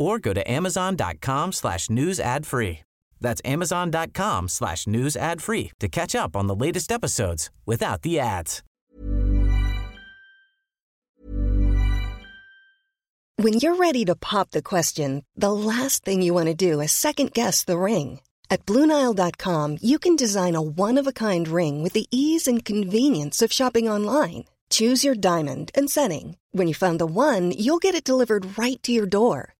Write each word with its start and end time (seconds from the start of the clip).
or 0.00 0.18
go 0.18 0.32
to 0.32 0.50
amazon.com 0.50 1.52
slash 1.52 1.88
news 1.90 2.18
ad 2.18 2.46
free. 2.46 2.80
That's 3.20 3.42
amazon.com 3.44 4.48
slash 4.48 4.86
news 4.86 5.16
ad 5.16 5.42
free 5.42 5.72
to 5.78 5.88
catch 5.88 6.14
up 6.14 6.34
on 6.34 6.46
the 6.46 6.56
latest 6.56 6.90
episodes 6.90 7.50
without 7.66 8.02
the 8.02 8.18
ads. 8.18 8.62
When 13.36 13.54
you're 13.54 13.76
ready 13.76 14.04
to 14.04 14.14
pop 14.14 14.50
the 14.50 14.60
question, 14.60 15.24
the 15.34 15.50
last 15.50 16.04
thing 16.04 16.20
you 16.20 16.34
want 16.34 16.48
to 16.48 16.54
do 16.54 16.80
is 16.80 16.92
second 16.92 17.32
guess 17.32 17.64
the 17.64 17.78
ring. 17.78 18.20
At 18.50 18.66
Bluenile.com, 18.66 19.78
you 19.80 19.98
can 19.98 20.14
design 20.14 20.54
a 20.56 20.60
one-of-a-kind 20.60 21.48
ring 21.48 21.82
with 21.82 21.94
the 21.94 22.06
ease 22.10 22.46
and 22.46 22.62
convenience 22.62 23.40
of 23.40 23.50
shopping 23.50 23.88
online. 23.88 24.44
Choose 24.68 25.04
your 25.04 25.14
diamond 25.14 25.70
and 25.74 25.88
setting. 25.88 26.36
When 26.52 26.68
you 26.68 26.74
find 26.74 26.98
the 26.98 27.06
one, 27.06 27.52
you'll 27.52 27.78
get 27.78 27.94
it 27.94 28.04
delivered 28.04 28.58
right 28.58 28.82
to 28.82 28.92
your 28.92 29.06
door. 29.06 29.54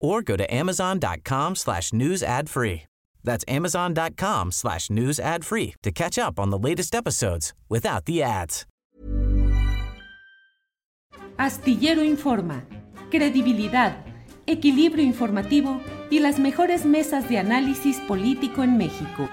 or 0.00 0.22
go 0.22 0.36
to 0.36 0.46
amazon.com 0.52 1.56
slash 1.56 1.92
news 1.92 2.22
ad 2.22 2.48
free. 2.48 2.82
That's 3.22 3.44
amazon.com 3.48 4.52
slash 4.52 4.90
news 4.90 5.20
ad 5.20 5.44
free 5.44 5.74
to 5.82 5.90
catch 5.92 6.18
up 6.18 6.38
on 6.38 6.50
the 6.50 6.58
latest 6.58 6.94
episodes 6.94 7.52
without 7.68 8.06
the 8.06 8.22
ads. 8.22 8.66
Astillero 11.36 12.02
Informa, 12.04 12.66
credibilidad, 13.10 14.04
equilibrio 14.46 15.02
informativo 15.02 15.80
y 16.10 16.18
las 16.18 16.38
mejores 16.38 16.84
mesas 16.84 17.28
de 17.30 17.38
análisis 17.38 17.98
político 18.00 18.62
en 18.62 18.76
México. 18.76 19.28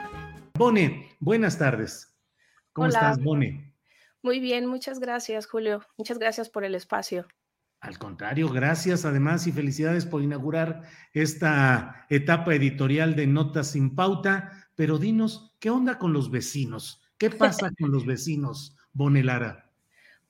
Bone, 0.54 1.10
buenas 1.20 1.58
tardes. 1.58 2.16
¿Cómo 2.72 2.88
Hola. 2.88 3.00
estás, 3.00 3.22
Bone? 3.22 3.74
Muy 4.22 4.40
bien, 4.40 4.68
muchas 4.68 5.00
gracias, 5.00 5.48
Julio. 5.48 5.86
Muchas 5.98 6.18
gracias 6.18 6.50
por 6.50 6.64
el 6.64 6.76
espacio. 6.76 7.28
Al 7.88 7.98
contrario, 7.98 8.50
gracias 8.50 9.06
además 9.06 9.48
y 9.48 9.54
felicidades 9.54 10.06
por 10.06 10.22
inaugurar 10.22 10.82
esta 11.14 12.06
etapa 12.10 12.54
editorial 12.54 13.16
de 13.16 13.28
Notas 13.28 13.72
sin 13.72 13.96
Pauta. 13.96 14.52
Pero 14.76 14.98
dinos, 14.98 15.56
¿qué 15.62 15.70
onda 15.70 15.98
con 15.98 16.12
los 16.12 16.30
vecinos? 16.30 17.02
¿Qué 17.18 17.30
pasa 17.30 17.72
con 17.80 17.94
los 17.94 18.06
vecinos, 18.06 18.76
Bone 18.92 19.24
Lara? 19.24 19.70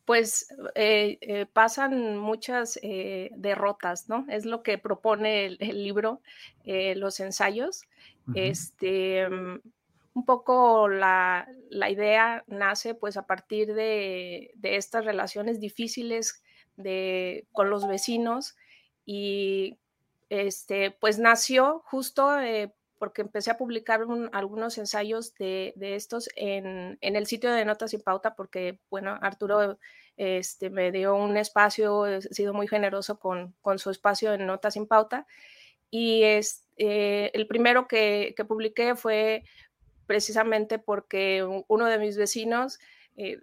Pues 0.05 0.53
eh, 0.75 1.17
eh, 1.19 1.47
pasan 1.51 2.19
muchas 2.19 2.77
eh, 2.83 3.31
derrotas, 3.35 4.07
¿no? 4.07 4.27
Es 4.29 4.45
lo 4.45 4.61
que 4.61 4.77
propone 4.77 5.47
el, 5.47 5.57
el 5.59 5.83
libro, 5.83 6.21
los 6.63 7.19
ensayos. 7.19 7.85
Este, 8.35 9.27
mm, 9.27 9.61
un 10.13 10.25
poco 10.25 10.89
la, 10.89 11.47
la 11.71 11.89
idea 11.89 12.43
nace 12.45 12.93
pues 12.93 13.17
a 13.17 13.25
partir 13.25 13.73
de, 13.73 14.51
de 14.53 14.75
estas 14.75 15.05
relaciones 15.05 15.59
difíciles 15.59 16.43
con 17.51 17.69
los 17.69 17.87
vecinos 17.87 18.55
y 19.05 19.77
este, 20.29 20.91
pues 20.91 21.19
nació 21.19 21.81
justo 21.85 22.39
eh, 22.39 22.73
porque 22.99 23.21
empecé 23.21 23.51
a 23.51 23.57
publicar 23.57 24.03
un- 24.05 24.29
algunos 24.33 24.77
ensayos 24.77 25.33
de, 25.35 25.73
de 25.75 25.95
estos 25.95 26.29
en, 26.35 26.97
en 27.01 27.15
el 27.15 27.27
sitio 27.27 27.51
de 27.51 27.63
Notas 27.65 27.91
sin 27.91 28.01
Pauta, 28.01 28.35
porque, 28.35 28.79
bueno, 28.89 29.17
Arturo 29.21 29.77
este, 30.17 30.69
me 30.69 30.91
dio 30.91 31.15
un 31.15 31.37
espacio, 31.37 32.07
he 32.07 32.21
sido 32.21 32.53
muy 32.53 32.67
generoso 32.67 33.19
con, 33.19 33.53
con 33.61 33.77
su 33.79 33.91
espacio 33.91 34.33
en 34.33 34.45
Notas 34.47 34.73
sin 34.73 34.87
Pauta. 34.87 35.27
Y 35.89 36.23
es, 36.23 36.65
eh, 36.77 37.31
el 37.33 37.47
primero 37.47 37.87
que, 37.87 38.33
que 38.35 38.45
publiqué 38.45 38.95
fue 38.95 39.43
precisamente 40.05 40.79
porque 40.79 41.43
uno 41.67 41.85
de 41.85 41.99
mis 41.99 42.17
vecinos 42.17 42.79
eh, 43.15 43.39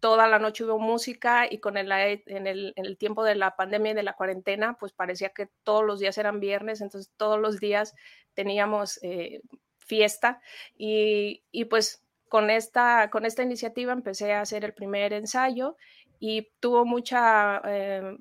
toda 0.00 0.26
la 0.28 0.38
noche 0.38 0.64
hubo 0.64 0.78
música 0.78 1.46
y 1.50 1.58
con 1.58 1.76
el, 1.76 1.90
en, 1.92 2.46
el, 2.46 2.72
en 2.76 2.86
el 2.86 2.96
tiempo 2.98 3.22
de 3.24 3.34
la 3.34 3.56
pandemia 3.56 3.92
y 3.92 3.94
de 3.94 4.02
la 4.02 4.14
cuarentena, 4.14 4.76
pues 4.78 4.92
parecía 4.92 5.30
que 5.30 5.48
todos 5.64 5.84
los 5.84 6.00
días 6.00 6.18
eran 6.18 6.40
viernes, 6.40 6.80
entonces 6.80 7.12
todos 7.16 7.38
los 7.38 7.60
días 7.60 7.94
teníamos 8.34 8.98
eh, 9.02 9.40
fiesta 9.78 10.40
y, 10.76 11.42
y 11.52 11.66
pues 11.66 12.02
con 12.28 12.48
esta, 12.50 13.10
con 13.10 13.26
esta 13.26 13.42
iniciativa 13.42 13.92
empecé 13.92 14.32
a 14.32 14.40
hacer 14.40 14.64
el 14.64 14.72
primer 14.74 15.12
ensayo 15.12 15.76
y 16.18 16.50
tuvo 16.60 16.84
mucha, 16.84 17.60
eh, 17.66 18.16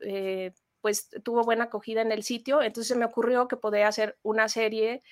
eh, 0.00 0.52
pues 0.80 1.10
tuvo 1.24 1.42
buena 1.42 1.64
acogida 1.64 2.00
en 2.02 2.12
el 2.12 2.22
sitio, 2.22 2.62
entonces 2.62 2.96
me 2.96 3.04
ocurrió 3.04 3.48
que 3.48 3.56
podía 3.56 3.88
hacer 3.88 4.18
una 4.22 4.48
serie 4.48 5.02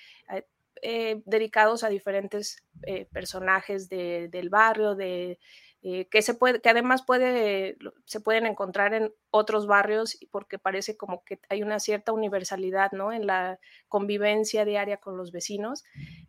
eh, 0.81 1.21
dedicados 1.25 1.83
a 1.83 1.89
diferentes 1.89 2.63
personajes 3.11 3.89
de- 3.89 4.29
del 4.29 4.49
barrio, 4.49 4.95
de, 4.95 5.37
eh, 5.81 6.07
que, 6.09 6.21
se 6.21 6.33
puede, 6.33 6.59
que 6.61 6.69
además 6.69 7.03
puede, 7.05 7.77
se 8.05 8.19
pueden 8.19 8.45
encontrar 8.45 8.93
en 8.93 9.13
otros 9.31 9.65
barrios 9.65 10.17
porque 10.29 10.59
parece 10.59 10.97
como 10.97 11.23
que 11.23 11.39
hay 11.49 11.63
una 11.63 11.79
cierta 11.79 12.11
universalidad 12.11 12.91
¿no? 12.91 13.13
en 13.13 13.25
la 13.27 13.59
convivencia 13.87 14.65
diaria 14.65 14.97
con 14.97 15.15
los 15.17 15.31
vecinos. 15.31 15.83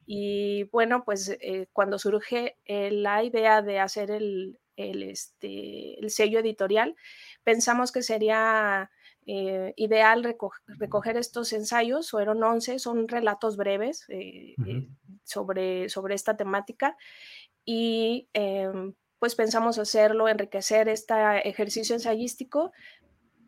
Y 0.06 0.64
bueno, 0.64 1.04
pues 1.04 1.28
eh, 1.40 1.66
cuando 1.72 1.98
surge 1.98 2.58
eh, 2.64 2.90
la 2.92 3.24
idea 3.24 3.62
de 3.62 3.80
hacer 3.80 4.10
el, 4.10 4.60
el, 4.76 5.02
este, 5.02 5.98
el 6.00 6.10
sello 6.10 6.38
editorial, 6.40 6.94
pensamos 7.44 7.92
que 7.92 8.02
sería 8.02 8.90
eh, 9.26 9.72
ideal 9.76 10.24
reco- 10.24 10.52
recoger 10.78 11.16
estos 11.16 11.52
ensayos, 11.52 12.10
fueron 12.10 12.42
11, 12.42 12.78
son 12.78 13.08
relatos 13.08 13.56
breves 13.56 14.04
eh, 14.08 14.54
Ujú. 14.58 14.70
eh, 14.70 14.88
sobre, 15.24 15.88
sobre 15.88 16.14
esta 16.14 16.36
temática 16.36 16.96
y 17.64 18.28
em, 18.32 18.94
pues 19.20 19.36
pensamos 19.36 19.78
hacerlo, 19.78 20.28
enriquecer 20.28 20.88
este 20.88 21.14
ejercicio 21.48 21.94
ensayístico 21.94 22.72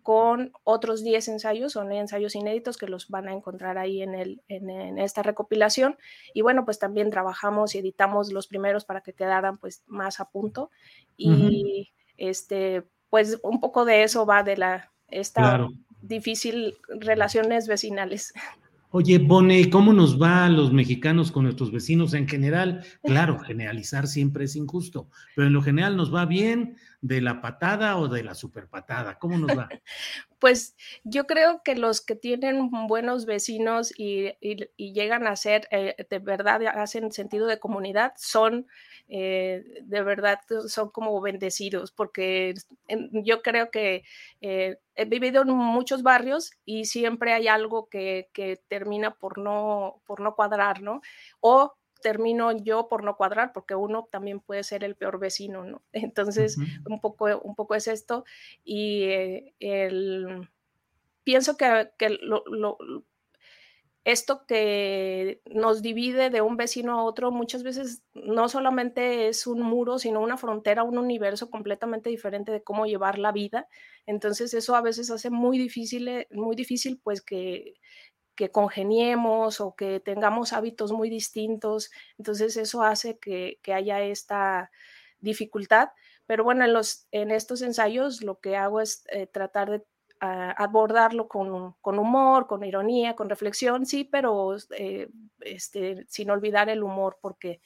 con 0.03 0.53
otros 0.65 1.03
10 1.03 1.29
ensayos, 1.29 1.73
son 1.73 1.93
ensayos 1.93 2.35
inéditos 2.35 2.77
que 2.77 2.89
los 2.89 3.09
van 3.09 3.29
a 3.29 3.33
encontrar 3.33 3.79
ahí 3.79 4.03
en, 4.03 4.15
el, 4.15 4.43
en, 4.49 4.69
en 4.69 4.99
esta 4.99 5.23
recopilación. 5.23 5.97
Y 6.35 6.43
bueno, 6.43 6.65
pues 6.65 6.79
también 6.79 7.11
trabajamos 7.11 7.75
y 7.75 7.79
editamos 7.79 8.33
los 8.33 8.49
primeros 8.49 8.85
para 8.85 9.01
que 9.01 9.13
quedaran 9.13 9.59
pues 9.59 9.83
más 9.87 10.21
a 10.21 10.29
punto. 10.29 10.71
Y 11.17 11.93
este, 12.17 12.85
pues 13.11 13.39
un 13.43 13.61
poco 13.61 13.85
de 13.85 14.03
eso 14.03 14.27
va 14.27 14.43
de 14.43 14.57
la, 14.57 14.93
esta 15.09 15.43
Claro. 15.43 15.71
difícil 16.01 16.77
relaciones 16.89 17.67
vecinales. 17.67 18.33
Oye, 18.95 19.17
Bone, 19.17 19.59
¿y 19.59 19.71
¿cómo 19.71 19.95
nos 19.95 20.21
va 20.21 20.45
a 20.45 20.51
los 20.51 20.71
mexicanos 20.71 21.33
con 21.33 21.45
nuestros 21.45 21.73
vecinos 21.73 22.13
en 22.13 22.29
general? 22.29 22.85
Claro, 23.03 23.39
generalizar 23.47 24.07
siempre 24.07 24.45
es 24.45 24.55
injusto, 24.55 25.09
pero 25.35 25.47
en 25.47 25.55
lo 25.55 25.63
general 25.63 25.97
nos 25.97 26.15
va 26.15 26.27
bien. 26.27 26.77
De 27.03 27.21
la 27.21 27.43
patada 27.43 27.99
o 27.99 28.09
de 28.09 28.25
la 28.25 28.35
superpatada? 28.35 29.19
¿Cómo 29.19 29.37
nos 29.37 29.59
va? 29.59 29.69
pues 30.39 30.75
yo 31.05 31.27
creo 31.27 31.63
que 31.63 31.77
los 31.77 32.01
que 32.01 32.17
tienen 32.17 32.71
buenos 32.89 33.27
vecinos 33.27 33.93
y, 33.97 34.33
llegan 34.79 35.27
a 35.27 35.37
ser, 35.37 35.69
eh, 35.71 35.95
de 36.09 36.19
verdad, 36.21 36.65
hacen 36.67 37.13
sentido 37.13 37.47
de 37.47 37.59
comunidad, 37.59 38.15
son 38.17 38.67
eh, 39.09 39.65
de 39.83 40.03
verdad 40.03 40.39
son 40.69 40.91
como 40.91 41.21
bendecidos, 41.21 41.93
porque 41.93 42.55
yo 43.13 43.43
creo 43.43 43.71
que 43.71 44.05
eh, 44.41 44.79
he 44.95 45.05
vivido 45.05 45.43
en 45.43 45.51
muchos 45.51 46.03
barrios 46.03 46.53
y 46.65 46.87
siempre 46.87 47.33
hay 47.33 47.49
algo 47.49 47.89
que, 47.89 48.31
termina 48.69 49.15
por 49.15 49.39
no, 49.39 50.01
por 50.07 50.21
no 50.21 50.35
cuadrar, 50.35 50.83
¿no? 50.83 51.03
O 51.41 51.75
termino 52.03 52.53
yo 52.53 52.89
por 52.89 53.05
no 53.05 53.17
cuadrar, 53.17 53.53
porque 53.53 53.75
uno 53.75 54.09
también 54.11 54.41
puede 54.41 54.65
ser 54.65 54.85
el 54.85 54.97
peor 54.97 55.19
vecino, 55.19 55.65
¿no? 55.65 55.83
Entonces, 55.93 56.59
un, 56.89 57.01
poco, 57.01 57.27
un 57.41 57.55
poco 57.55 57.75
es 57.75 57.89
esto. 57.89 58.25
Y 58.65 59.05
eh, 59.05 59.55
el, 59.61 60.49
pienso 61.25 61.57
que, 61.57 61.91
lo, 62.21 62.45
esto 64.05 64.45
que 64.47 65.41
nos 65.47 65.81
divide 65.81 66.29
de 66.29 66.41
un 66.41 66.57
vecino 66.57 66.99
a 66.99 67.05
otro 67.05 67.31
muchas 67.31 67.63
veces 67.63 68.03
no 68.15 68.49
solamente 68.49 69.29
es 69.29 69.47
un 69.47 69.63
muro, 69.63 69.99
sino 69.99 70.21
una 70.21 70.37
frontera, 70.37 70.83
un 70.83 70.99
universo 70.99 71.51
completamente 71.51 72.11
diferente 72.11 72.51
de 72.51 72.65
cómo 72.65 72.87
llevar 72.87 73.19
la 73.19 73.31
vida. 73.31 73.69
Entonces 74.07 74.55
eso 74.55 74.75
a 74.75 74.83
veces 74.83 75.11
hace 75.11 75.31
muy 75.31 75.57
difícil, 75.57 76.09
eh, 76.09 76.27
muy 76.33 76.57
difícil 76.57 77.01
pues 77.03 77.23
que, 77.23 77.75
que 78.35 78.51
congeniemos 78.51 79.61
o 79.61 79.75
que 79.75 80.01
tengamos 80.01 80.53
hábitos 80.53 80.93
muy 80.93 81.11
distintos. 81.11 81.91
Entonces 82.19 82.57
eso 82.57 82.83
hace 82.83 83.19
que, 83.19 83.59
haya 83.73 84.01
esta 84.03 84.71
dificultad. 85.21 85.91
Pero 86.27 86.45
bueno, 86.45 86.65
en, 86.65 86.73
los, 86.73 87.07
en 87.11 87.31
estos 87.31 87.63
ensayos 87.63 88.23
lo 88.23 88.41
que 88.41 88.57
hago 88.57 88.81
es 88.81 89.05
eh, 89.11 89.27
tratar 89.27 89.71
de 89.71 89.85
abordarlo 90.25 91.27
con, 91.27 91.75
con, 91.81 91.99
humor, 91.99 92.47
con 92.47 92.63
ironía, 92.63 93.17
con 93.17 93.29
reflexión, 93.29 93.87
sí, 93.87 94.05
pero 94.05 94.57
eh, 94.79 95.09
este, 95.41 96.07
sin 96.09 96.31
olvidar 96.31 96.69
el 96.69 96.85
humor, 96.85 97.19
porque 97.21 97.61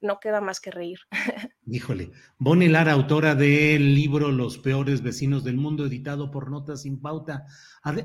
no 0.00 0.18
queda 0.18 0.40
más 0.40 0.58
que 0.58 0.70
reír. 0.70 1.00
Híjole, 1.64 2.10
Bonnie 2.38 2.68
Lara, 2.68 2.92
autora 2.92 3.36
del 3.36 3.94
libro 3.94 4.32
Los 4.32 4.58
peores 4.58 5.00
vecinos 5.00 5.44
del 5.44 5.56
mundo, 5.56 5.86
editado 5.86 6.30
por 6.32 6.50
Notas 6.50 6.82
sin 6.82 7.00
Pauta. 7.00 7.46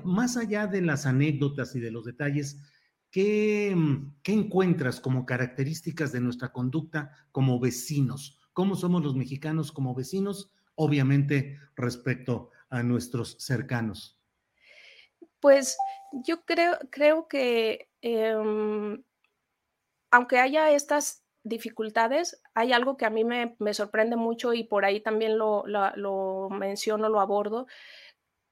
Más 0.04 0.38
allá 0.38 0.68
de 0.68 0.82
las 0.82 1.08
anécdotas 1.08 1.76
y 1.76 1.80
de 1.80 1.90
los 1.90 2.06
detalles, 2.06 2.62
¿qué, 3.10 3.76
¿qué, 4.22 4.34
encuentras 4.34 5.00
como 5.00 5.26
características 5.26 6.12
de 6.12 6.22
nuestra 6.22 6.52
conducta 6.52 7.12
como 7.32 7.60
vecinos? 7.60 8.38
¿Cómo 8.54 8.76
somos 8.76 9.04
los 9.04 9.16
mexicanos 9.16 9.72
como 9.72 9.96
vecinos? 9.96 10.52
Obviamente 10.76 11.58
respecto 11.76 12.52
a 12.70 12.84
nuestros 12.84 13.38
cercanos? 13.40 14.20
Pues 15.40 15.78
yo 16.12 16.46
creo, 16.46 16.78
creo 16.92 17.28
que 17.28 17.90
em, 18.02 19.04
aunque 20.12 20.40
haya 20.40 20.72
estas 20.72 21.27
dificultades, 21.48 22.42
hay 22.54 22.74
algo 22.74 22.98
que 22.98 23.06
a 23.06 23.10
mí 23.10 23.24
me, 23.24 23.56
sorprende 23.74 24.16
mucho 24.16 24.54
y 24.54 24.64
por 24.64 24.86
ahí 24.86 25.00
también 25.00 25.38
lo, 25.38 25.64
lo 25.68 26.50
menciono, 26.50 27.10
lo 27.10 27.20
abordo. 27.20 27.68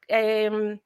Em, 0.08 0.80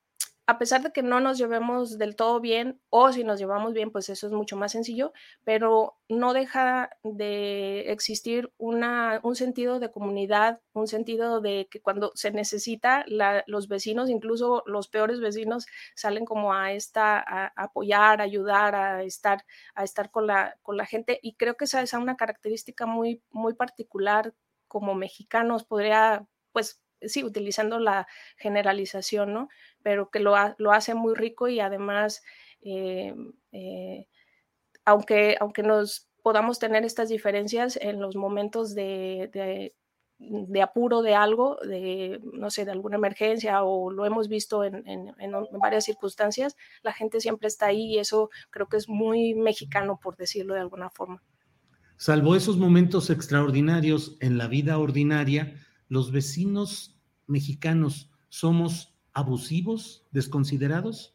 a 0.49 0.57
pesar 0.57 0.81
de 0.81 0.91
que 0.91 1.03
no 1.03 1.19
nos 1.19 1.37
llevemos 1.37 1.99
del 1.99 2.15
todo 2.15 2.39
bien, 2.39 2.81
o 2.89 3.11
si 3.11 3.23
nos 3.23 3.37
llevamos 3.37 3.71
bien, 3.73 3.91
pues 3.91 4.09
eso 4.09 4.25
es 4.25 4.33
mucho 4.33 4.57
más 4.57 4.71
sencillo, 4.71 5.13
pero 5.43 5.99
no 6.07 6.33
deja 6.33 6.89
de 7.03 7.91
existir 7.91 8.51
un 8.57 9.35
sentido 9.35 9.79
de 9.79 9.91
comunidad, 9.91 10.59
un 10.73 10.87
sentido 10.87 11.39
de 11.39 11.67
que 11.69 11.83
cuando 11.83 12.11
se 12.15 12.31
necesita, 12.31 13.05
los 13.45 13.67
vecinos, 13.67 14.09
incluso 14.09 14.63
los 14.65 14.87
peores 14.87 15.19
vecinos, 15.19 15.67
salen 15.93 16.25
como 16.25 16.51
a, 16.51 16.73
esta, 16.73 17.19
a, 17.19 17.53
apoyar, 17.55 18.19
a 18.19 18.23
ayudar, 18.23 18.73
a 18.73 19.03
estar, 19.03 19.45
a 19.75 19.83
estar 19.83 20.09
con, 20.09 20.25
la, 20.25 20.57
con 20.63 20.77
la 20.77 20.87
gente. 20.87 21.19
Y 21.21 21.35
creo 21.35 21.57
que 21.57 21.65
esa 21.65 21.83
es 21.83 21.93
una 21.93 22.17
característica 22.17 22.87
muy, 22.87 23.21
muy 23.29 23.53
particular 23.53 24.33
como 24.67 24.95
mexicanos, 24.95 25.63
podría, 25.63 26.25
pues, 26.53 26.81
sí, 27.01 27.23
utilizando 27.23 27.79
la 27.79 28.07
generalización, 28.37 29.33
¿no? 29.33 29.49
Pero 29.83 30.09
que 30.09 30.19
lo, 30.19 30.35
lo 30.57 30.71
hace 30.71 30.93
muy 30.93 31.15
rico 31.15 31.47
y 31.47 31.59
además, 31.59 32.21
eh, 32.61 33.15
eh, 33.51 34.07
aunque, 34.85 35.37
aunque 35.39 35.63
nos 35.63 36.09
podamos 36.21 36.59
tener 36.59 36.83
estas 36.83 37.09
diferencias 37.09 37.77
en 37.81 37.99
los 37.99 38.15
momentos 38.15 38.75
de, 38.75 39.29
de, 40.19 40.61
apuro 40.61 41.01
de 41.01 41.15
algo, 41.15 41.57
de, 41.65 42.19
no 42.33 42.49
sé, 42.49 42.65
de 42.65 42.71
alguna 42.71 42.97
emergencia 42.97 43.63
o 43.63 43.89
lo 43.89 44.05
hemos 44.05 44.27
visto 44.27 44.63
en, 44.63 44.83
en, 44.85 45.31
varias 45.61 45.85
circunstancias, 45.85 46.55
la 46.83 46.93
gente 46.93 47.19
siempre 47.21 47.47
está 47.47 47.67
ahí 47.67 47.93
y 47.93 47.99
eso 47.99 48.29
creo 48.49 48.67
que 48.67 48.77
es 48.77 48.89
muy 48.89 49.33
mexicano, 49.33 49.99
por 50.01 50.17
decirlo 50.17 50.53
de 50.53 50.59
alguna 50.59 50.89
forma. 50.89 51.23
Salvo 51.97 52.35
esos 52.35 52.57
momentos 52.57 53.09
extraordinarios 53.09 54.17
en 54.19 54.37
la 54.37 54.47
vida 54.47 54.77
ordinaria, 54.77 55.55
los 55.87 56.11
vecinos 56.11 56.97
mexicanos 57.27 58.09
somos 58.29 58.98
abusivos, 59.19 60.03
desconsiderados? 60.11 61.13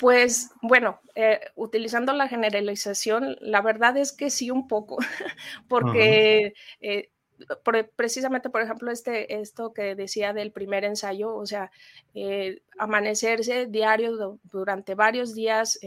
Pues 0.00 0.50
bueno, 0.62 0.98
eh, 1.14 1.40
utilizando 1.56 2.14
la 2.14 2.26
generalización, 2.26 3.36
la 3.40 3.60
verdad 3.60 3.98
es 3.98 4.12
que 4.12 4.30
sí 4.30 4.50
un 4.50 4.66
poco, 4.66 4.96
porque 5.68 6.54
eh, 6.80 7.10
precisamente, 7.96 8.48
por 8.48 8.62
ejemplo, 8.62 8.90
este, 8.90 9.40
esto 9.40 9.74
que 9.74 9.94
decía 9.94 10.32
del 10.32 10.52
primer 10.52 10.84
ensayo, 10.84 11.36
o 11.36 11.44
sea, 11.44 11.70
eh, 12.14 12.62
amanecerse 12.78 13.66
diario 13.66 14.38
durante 14.44 14.94
varios 14.94 15.34
días, 15.34 15.78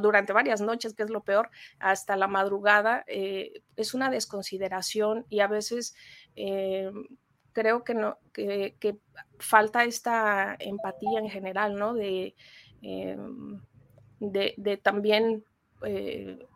durante 0.00 0.32
varias 0.32 0.60
noches, 0.60 0.94
que 0.94 1.04
es 1.04 1.10
lo 1.10 1.22
peor, 1.22 1.50
hasta 1.78 2.16
la 2.16 2.26
madrugada, 2.26 3.04
es 3.06 3.94
una 3.94 4.10
desconsideración 4.10 5.24
y 5.28 5.38
a 5.38 5.46
veces 5.46 5.94
creo 7.52 7.84
que, 7.84 7.94
no, 7.94 8.18
que, 8.32 8.74
falta 9.38 9.84
esta 9.84 10.56
empatía 10.58 11.18
en 11.18 11.30
general, 11.30 11.76
¿no? 11.76 11.94
De, 11.94 12.34
em, 12.82 13.60
de, 14.20 14.80
también, 14.82 15.44
eh, 15.84 16.46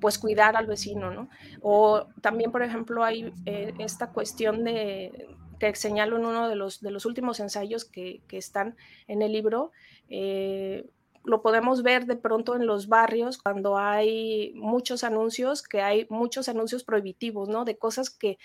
pues, 0.00 0.18
cuidar 0.18 0.56
al 0.56 0.66
vecino, 0.66 1.10
¿no? 1.10 1.28
O 1.62 2.06
también, 2.20 2.52
por 2.52 2.62
ejemplo, 2.62 3.04
hay 3.04 3.32
eh, 3.46 3.74
esta 3.78 4.10
cuestión 4.12 4.64
de 4.64 5.28
que 5.58 5.74
señalo 5.76 6.16
en 6.16 6.24
uno 6.24 6.48
de 6.48 6.56
los, 6.56 6.80
de 6.80 6.90
los 6.90 7.04
últimos 7.04 7.38
ensayos 7.38 7.84
que, 7.84 8.22
están 8.30 8.76
en 9.06 9.22
el 9.22 9.32
libro, 9.32 9.72
eh, 10.08 10.88
lo 11.22 11.42
podemos 11.42 11.82
ver 11.82 12.06
de 12.06 12.16
pronto 12.16 12.56
en 12.56 12.66
los 12.66 12.88
barrios 12.88 13.36
cuando 13.38 13.76
hay 13.76 14.52
muchos 14.54 15.04
anuncios, 15.04 15.62
que 15.62 15.82
hay 15.82 16.06
muchos 16.08 16.48
anuncios 16.48 16.82
prohibitivos, 16.82 17.48
¿no? 17.48 17.64
De 17.64 17.76
cosas 17.76 18.08
que 18.08 18.38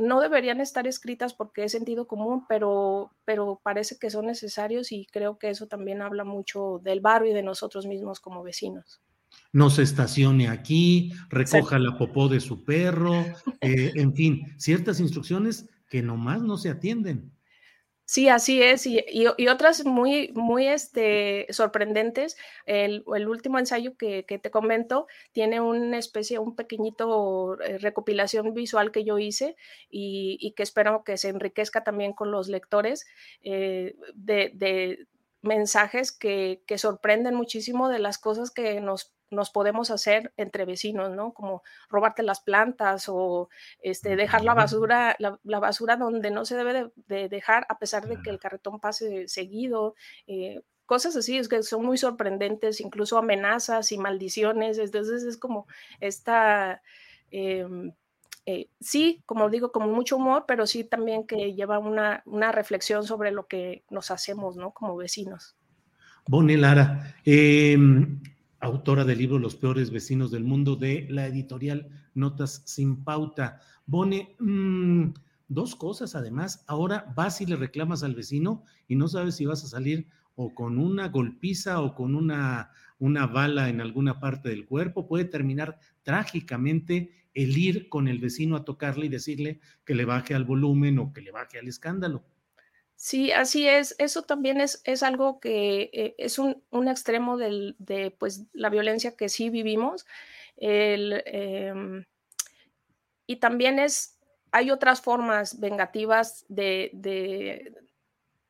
no 0.00 0.20
deberían 0.20 0.60
estar 0.60 0.86
escritas 0.86 1.34
porque 1.34 1.64
es 1.64 1.72
sentido 1.72 2.06
común, 2.06 2.44
pero, 2.48 3.12
pero 3.24 3.60
parece 3.62 3.98
que 3.98 4.10
son 4.10 4.26
necesarios 4.26 4.92
y 4.92 5.06
creo 5.12 5.38
que 5.38 5.50
eso 5.50 5.66
también 5.66 6.00
habla 6.00 6.24
mucho 6.24 6.80
del 6.82 7.00
barrio 7.00 7.30
y 7.30 7.34
de 7.34 7.42
nosotros 7.42 7.86
mismos 7.86 8.18
como 8.18 8.42
vecinos. 8.42 9.02
No 9.52 9.68
se 9.68 9.82
estacione 9.82 10.48
aquí, 10.48 11.12
recoja 11.28 11.78
la 11.78 11.98
popó 11.98 12.28
de 12.28 12.40
su 12.40 12.64
perro, 12.64 13.12
eh, 13.60 13.92
en 13.94 14.14
fin, 14.14 14.46
ciertas 14.56 15.00
instrucciones 15.00 15.68
que 15.88 16.02
nomás 16.02 16.42
no 16.42 16.56
se 16.56 16.70
atienden. 16.70 17.30
Sí, 18.10 18.28
así 18.28 18.60
es, 18.60 18.86
y, 18.88 19.46
otras 19.46 19.84
muy, 19.84 20.32
muy 20.34 20.66
este, 20.66 21.46
sorprendentes. 21.50 22.36
El, 22.66 23.04
último 23.06 23.60
ensayo 23.60 23.96
que, 23.96 24.24
te 24.24 24.50
comento 24.50 25.06
tiene 25.30 25.60
una 25.60 25.96
especie, 25.96 26.40
un 26.40 26.56
pequeñito 26.56 27.60
eh, 27.60 27.78
recopilación 27.78 28.52
visual 28.52 28.90
que 28.90 29.04
yo 29.04 29.20
hice 29.20 29.54
y, 29.90 30.52
que 30.56 30.64
espero 30.64 31.04
que 31.04 31.18
se 31.18 31.28
enriquezca 31.28 31.84
también 31.84 32.12
con 32.12 32.32
los 32.32 32.48
lectores 32.48 33.06
eh, 33.44 33.94
de, 34.14 35.06
mensajes 35.42 36.10
que, 36.10 36.64
que 36.66 36.78
sorprenden 36.78 37.36
muchísimo 37.36 37.88
de 37.88 38.00
las 38.00 38.18
cosas 38.18 38.50
que 38.50 38.80
nos 38.80 39.12
nos 39.30 39.50
podemos 39.50 39.90
hacer 39.90 40.32
entre 40.36 40.64
vecinos, 40.64 41.10
¿no? 41.10 41.32
Como 41.32 41.62
robarte 41.88 42.22
las 42.22 42.40
plantas 42.40 43.08
o 43.08 43.48
este, 43.82 44.16
dejar 44.16 44.44
la 44.44 44.54
basura, 44.54 45.16
la, 45.18 45.58
basura 45.60 45.96
donde 45.96 46.30
no 46.30 46.44
se 46.44 46.56
debe 46.56 46.90
de, 47.06 47.28
dejar, 47.28 47.66
a 47.68 47.78
pesar 47.78 48.06
de 48.06 48.20
que 48.22 48.30
el 48.30 48.38
carretón 48.38 48.80
pase 48.80 49.28
seguido. 49.28 49.94
Eh, 50.26 50.62
cosas 50.86 51.14
así, 51.16 51.38
es 51.38 51.48
que 51.48 51.62
son 51.62 51.84
muy 51.84 51.98
sorprendentes, 51.98 52.80
incluso 52.80 53.16
amenazas 53.18 53.92
y 53.92 53.98
maldiciones. 53.98 54.78
Entonces 54.78 55.22
es 55.22 55.36
como 55.36 55.66
esta, 56.00 56.82
em, 57.30 57.92
eh, 58.46 58.68
sí, 58.80 59.22
como 59.26 59.48
digo, 59.48 59.70
con 59.70 59.92
mucho 59.92 60.16
humor, 60.16 60.44
pero 60.48 60.66
sí 60.66 60.82
también 60.82 61.26
que 61.26 61.54
lleva 61.54 61.78
una, 61.78 62.22
una 62.26 62.50
reflexión 62.50 63.04
sobre 63.04 63.30
lo 63.30 63.46
que 63.46 63.84
nos 63.90 64.10
hacemos, 64.10 64.56
¿no? 64.56 64.72
Como 64.72 64.96
vecinos. 64.96 65.54
Bonnie 66.26 66.56
Lara, 66.56 67.16
em, 67.24 68.20
autora 68.60 69.04
del 69.04 69.18
libro 69.18 69.38
Los 69.38 69.56
peores 69.56 69.90
vecinos 69.90 70.30
del 70.30 70.44
mundo 70.44 70.76
de 70.76 71.06
la 71.10 71.26
editorial 71.26 71.88
Notas 72.14 72.62
sin 72.66 73.02
Pauta. 73.04 73.60
Bone, 73.86 74.36
mm, 74.38 75.12
dos 75.48 75.74
cosas 75.74 76.14
además. 76.14 76.64
Ahora 76.68 77.12
vas 77.16 77.40
y 77.40 77.46
le 77.46 77.56
reclamas 77.56 78.02
al 78.02 78.14
vecino 78.14 78.62
y 78.86 78.96
no 78.96 79.08
sabes 79.08 79.36
si 79.36 79.46
vas 79.46 79.64
a 79.64 79.68
salir 79.68 80.06
o 80.34 80.54
con 80.54 80.78
una 80.78 81.08
golpiza 81.08 81.80
o 81.80 81.94
con 81.94 82.14
una, 82.14 82.70
una 82.98 83.26
bala 83.26 83.68
en 83.68 83.80
alguna 83.80 84.20
parte 84.20 84.50
del 84.50 84.66
cuerpo. 84.66 85.08
Puede 85.08 85.24
terminar 85.24 85.78
trágicamente 86.02 87.10
el 87.34 87.56
ir 87.56 87.88
con 87.88 88.08
el 88.08 88.18
vecino 88.18 88.56
a 88.56 88.64
tocarle 88.64 89.06
y 89.06 89.10
decirle 89.10 89.60
que 89.84 89.94
le 89.94 90.04
baje 90.04 90.34
al 90.34 90.44
volumen 90.44 90.98
o 90.98 91.12
que 91.12 91.22
le 91.22 91.30
baje 91.30 91.58
al 91.58 91.68
escándalo. 91.68 92.24
Sí, 93.02 93.32
así 93.32 93.66
es. 93.66 93.94
Eso 93.96 94.24
también 94.24 94.60
es, 94.60 94.82
es 94.84 95.02
algo 95.02 95.40
que 95.40 95.88
eh, 95.94 96.14
es 96.18 96.38
un, 96.38 96.62
un 96.70 96.86
extremo 96.86 97.38
de 97.38 98.14
pues, 98.18 98.44
la 98.52 98.68
violencia 98.68 99.16
que 99.16 99.30
sí 99.30 99.48
vivimos. 99.48 100.04
Em, 100.58 102.04
y 103.26 103.36
también 103.36 103.78
es, 103.78 104.18
hay 104.52 104.70
otras 104.70 105.00
formas 105.00 105.60
vengativas 105.60 106.44
de, 106.48 106.90
de, 106.92 107.72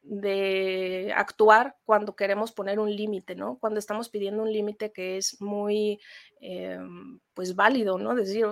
de 0.03 1.13
actuar 1.15 1.77
cuando 1.85 2.17
queremos 2.17 2.51
poner 2.51 2.81
un 2.81 2.91
límite, 2.91 3.37
¿no? 3.37 3.57
Cuando 3.61 3.79
estamos 3.79 4.09
pidiendo 4.09 4.43
un 4.43 4.53
límite 4.53 4.91
que 4.91 5.17
es 5.17 5.41
muy, 5.41 6.01
em, 6.41 7.21
pues, 7.35 7.55
válido, 7.55 7.99
¿no? 7.99 8.17
decir, 8.17 8.47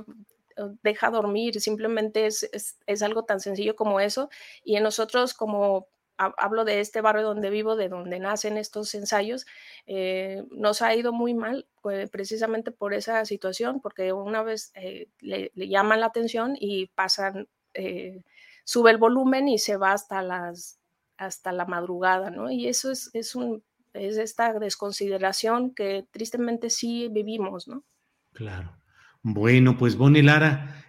deja 0.83 1.11
dormir, 1.11 1.61
simplemente 1.61 2.27
es, 2.27 2.49
es, 2.87 3.03
algo 3.03 3.25
tan 3.25 3.41
sencillo 3.41 3.77
como 3.77 4.01
eso. 4.01 4.29
Y 4.65 4.77
en 4.77 4.83
nosotros, 4.83 5.35
como 5.35 5.89
hablo 6.17 6.65
de 6.65 6.81
este 6.81 7.01
barrio 7.01 7.23
donde 7.23 7.49
vivo, 7.49 7.77
de 7.77 7.89
donde 7.89 8.19
nacen 8.19 8.57
estos 8.57 8.95
ensayos, 8.95 9.47
eh, 9.87 10.43
nos 10.51 10.83
ha 10.83 10.95
ido 10.95 11.13
muy 11.13 11.33
mal 11.35 11.69
pues, 11.81 12.11
precisamente 12.11 12.73
por 12.73 12.93
esa 12.93 13.25
situación, 13.25 13.81
porque 13.81 14.13
una 14.13 14.43
vez 14.43 14.73
eh, 14.75 15.09
le, 15.21 15.53
llaman 15.55 16.01
la 16.01 16.07
atención 16.07 16.57
y 16.59 16.87
pasan, 16.89 17.49
eh, 17.75 18.25
sube 18.65 18.91
el 18.91 18.99
volumen 18.99 19.49
y 19.49 19.59
se 19.59 19.77
va 19.77 19.93
hasta 19.93 20.23
las 20.23 20.79
hasta 21.19 21.53
la 21.53 21.67
madrugada, 21.67 22.31
¿no? 22.31 22.51
Y 22.51 22.69
eso 22.69 22.93
es, 22.93 23.11
es, 23.13 23.35
un, 23.35 23.65
es 23.93 24.17
esta 24.17 24.53
desconsideración 24.59 25.75
que 25.75 26.07
tristemente 26.11 26.71
sí 26.71 27.09
vivimos, 27.09 27.67
¿no? 27.67 27.85
Claro. 28.33 28.78
Bueno, 29.23 29.77
pues 29.77 29.97
Bonnie 29.97 30.23
Lara, 30.23 30.85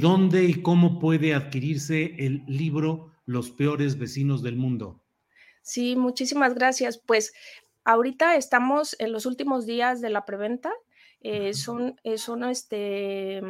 ¿dónde 0.00 0.44
y 0.44 0.62
cómo 0.62 0.98
puede 0.98 1.34
adquirirse 1.34 2.14
el 2.18 2.44
libro 2.46 3.12
Los 3.24 3.50
peores 3.50 3.98
vecinos 3.98 4.42
del 4.42 4.56
mundo? 4.56 5.02
Sí, 5.62 5.96
muchísimas 5.96 6.54
gracias. 6.54 6.96
Pues 6.98 7.32
ahorita 7.84 8.36
estamos 8.36 8.94
en 9.00 9.12
los 9.12 9.26
últimos 9.26 9.66
días 9.66 10.00
de 10.00 10.10
la 10.10 10.24
preventa. 10.24 10.72
Eh, 11.22 11.54
son, 11.54 11.98
eh, 12.04 12.18
son 12.18 12.44
este, 12.44 13.40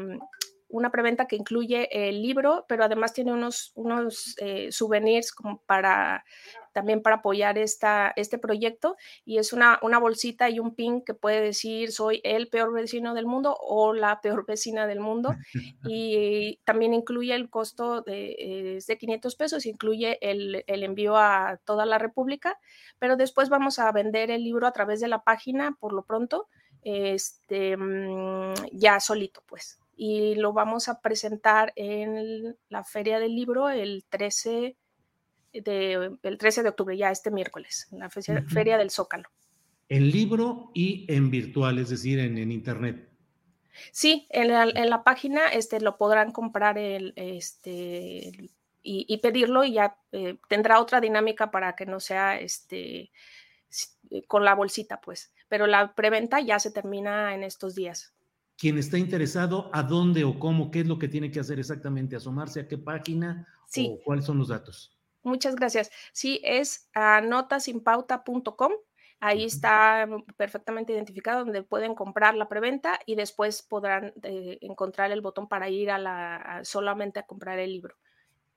una 0.77 0.91
preventa 0.91 1.27
que 1.27 1.37
incluye 1.37 2.09
el 2.09 2.23
libro, 2.23 2.65
pero 2.69 2.85
además 2.85 3.13
tiene 3.13 3.33
unos, 3.33 3.73
unos 3.75 4.37
eh, 4.39 4.71
souvenirs 4.71 5.33
como 5.33 5.59
para 5.63 6.25
también 6.77 7.01
para 7.01 7.17
apoyar 7.17 7.57
esta, 7.57 8.13
este 8.17 8.37
proyecto 8.37 8.97
y 9.25 9.39
es 9.39 9.55
una, 9.55 9.79
una 9.81 9.99
bolsita 9.99 10.51
y 10.51 10.59
un 10.59 10.75
pin 10.75 11.01
que 11.01 11.15
puede 11.15 11.41
decir 11.41 11.91
soy 11.91 12.21
el 12.23 12.49
peor 12.49 12.71
vecino 12.71 13.15
del 13.15 13.25
mundo 13.25 13.57
o 13.59 13.95
la 13.95 14.21
peor 14.21 14.45
vecina 14.45 14.87
del 14.87 15.01
mundo 15.01 15.35
y 15.89 16.61
también 16.65 16.93
incluye 16.93 17.35
el 17.35 17.49
costo 17.49 18.03
de, 18.03 18.79
de 18.87 18.99
500 18.99 19.37
pesos, 19.37 19.65
incluye 19.65 20.19
el, 20.21 20.65
el, 20.67 20.83
envío 20.83 21.17
a 21.17 21.59
toda 21.65 21.87
la 21.87 21.97
República, 21.97 22.59
pero 22.99 23.17
después 23.17 23.49
vamos 23.49 23.79
a 23.79 23.91
vender 23.91 24.31
el 24.31 24.45
libro 24.45 24.67
a 24.67 24.73
través 24.73 25.01
de 25.01 25.09
la 25.09 25.25
página 25.25 25.79
por 25.81 25.95
lo 25.95 26.05
pronto, 26.05 26.47
este, 26.83 27.75
mm, 27.79 28.53
ya 28.73 29.01
solito 29.01 29.43
pues 29.47 29.79
y 29.97 30.35
lo 30.35 30.53
vamos 30.53 30.89
a 30.89 31.01
presentar 31.01 31.73
en 31.75 32.57
la 32.69 32.85
Feria 32.85 33.19
del 33.19 33.35
Libro 33.35 33.71
el 33.71 34.05
13 34.09 34.77
de, 35.55 36.19
el 36.23 36.39
13 36.39 36.63
de 36.63 36.69
octubre, 36.69 36.97
ya 36.97 37.11
este 37.11 37.31
miércoles, 37.31 37.89
en 37.91 38.01
la 38.01 38.11
Feria, 38.11 38.77
del 38.77 38.91
Zócalo. 38.91 39.31
En 39.89 40.11
libro 40.11 40.71
y 40.75 41.07
en 41.09 41.31
virtual, 41.31 41.79
es 41.79 41.89
decir, 41.89 42.19
en, 42.19 42.37
en 42.37 42.53
internet. 42.53 43.09
Sí, 43.91 44.27
en 44.31 44.49
la, 44.49 44.65
en 44.65 44.91
la, 44.91 45.03
página 45.03 45.49
este, 45.49 45.81
lo 45.81 45.97
podrán 45.97 46.31
comprar 46.33 46.77
el, 46.77 47.15
este, 47.17 48.51
y, 48.83 49.07
y 49.09 49.19
pedirlo 49.19 49.65
y 49.65 49.75
ya 49.75 49.97
eh, 50.13 50.37
tendrá 50.49 50.81
otra 50.81 51.01
dinámica 51.01 51.51
para 51.51 51.75
que 51.75 51.87
no 51.87 52.01
sea 52.01 52.39
este, 52.39 53.11
con 54.29 54.45
la 54.45 54.55
bolsita, 54.55 55.01
pues. 55.01 55.33
Pero 55.49 55.67
la 55.67 55.95
preventa 55.95 56.41
ya 56.41 56.59
se 56.59 56.71
termina 56.71 57.35
en 57.35 57.45
estos 57.45 57.75
días 57.75 58.17
quien 58.59 58.79
está 58.79 58.99
interesado, 58.99 59.71
¿a 59.73 59.83
dónde 59.83 60.25
o 60.25 60.39
cómo? 60.39 60.71
¿Qué 60.71 60.81
es 60.81 60.87
lo 60.87 60.99
que 60.99 61.09
tiene 61.09 61.31
que 61.31 61.41
hacer 61.41 61.59
exactamente? 61.59 62.17
¿Asomarse 62.17 62.61
a 62.61 62.69
qué 62.69 62.79
página 62.79 63.47
o 63.77 63.99
cuáles 64.05 64.25
son 64.25 64.39
los 64.39 64.49
datos? 64.49 64.97
Muchas 65.23 65.57
gracias. 65.57 65.91
Sí, 66.13 66.41
es 66.45 66.89
a 66.95 67.21
notasinpauta.com. 67.21 68.73
Ahí 69.19 69.45
está 69.45 70.07
perfectamente 70.37 70.93
identificado 70.93 71.45
donde 71.45 71.63
pueden 71.63 71.95
comprar 71.95 72.35
la 72.35 72.49
preventa 72.49 73.01
y 73.07 73.15
después 73.15 73.63
podrán 73.63 74.13
eh, 74.23 74.59
encontrar 74.61 75.11
el 75.11 75.23
botón 75.23 75.49
para 75.49 75.71
ir 75.71 75.91
a 75.91 75.99
la 75.99 76.61
solamente 76.65 77.19
a 77.19 77.25
comprar 77.25 77.59
el 77.59 77.73
libro. 77.73 77.97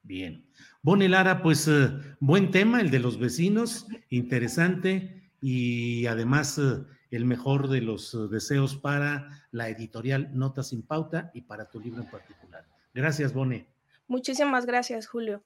Bien. 0.04 0.46
Bonnie 0.82 1.10
Lara, 1.10 1.42
pues 1.42 1.68
eh, 1.68 1.90
buen 2.20 2.52
tema, 2.52 2.82
el 2.82 2.92
de 2.92 3.00
los 3.00 3.20
vecinos, 3.20 3.88
interesante 4.10 5.32
y 5.42 6.06
además 6.08 6.58
eh, 6.58 6.84
el 7.12 7.26
mejor 7.26 7.70
de 7.70 7.82
los 7.82 8.14
eh, 8.14 8.18
deseos 8.30 8.76
para 8.76 9.48
la 9.52 9.70
editorial 9.70 10.30
Notas 10.34 10.70
sin 10.70 10.84
Pauta 10.84 11.32
y 11.34 11.42
para 11.42 11.70
tu 11.70 11.80
libro 11.80 12.02
en 12.02 12.10
particular. 12.10 12.66
Gracias, 12.94 13.34
Bone. 13.34 13.68
Muchísimas 14.08 14.66
gracias, 14.66 15.08
Julio. 15.08 15.44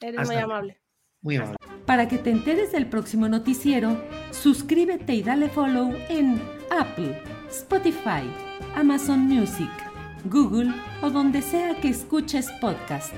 Eres 0.00 0.26
muy 0.26 0.36
amable. 0.36 0.80
Muy 1.20 1.36
amable. 1.36 1.58
Para 1.86 2.08
que 2.08 2.18
te 2.18 2.30
enteres 2.30 2.72
del 2.72 2.88
próximo 2.88 3.28
noticiero, 3.28 4.00
suscríbete 4.30 5.14
y 5.14 5.22
dale 5.22 5.48
follow 5.48 5.92
en 6.08 6.40
Apple, 6.70 7.22
Spotify, 7.48 8.22
Amazon 8.74 9.20
Music, 9.20 9.70
Google 10.26 10.72
o 11.02 11.10
donde 11.10 11.42
sea 11.42 11.80
que 11.80 11.88
escuches 11.88 12.50
podcast. 12.60 13.14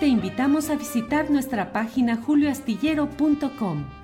Te 0.00 0.06
invitamos 0.06 0.70
a 0.70 0.76
visitar 0.76 1.30
nuestra 1.30 1.72
página 1.72 2.16
julioastillero.com. 2.16 4.03